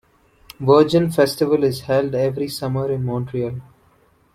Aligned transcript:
Virgin 0.59 1.11
Festival 1.11 1.63
is 1.63 1.81
held 1.81 2.15
every 2.15 2.47
summer 2.47 2.91
in 2.91 3.05
Montreal. 3.05 3.61